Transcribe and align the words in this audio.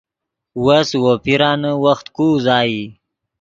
وس 0.65 0.89
وو 1.01 1.13
پیرانے 1.23 1.71
وخت 1.85 2.05
کو 2.15 2.25
اوازئی 2.39 2.79